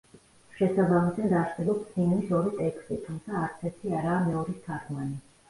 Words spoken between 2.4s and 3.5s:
ტექსტი, თუმცა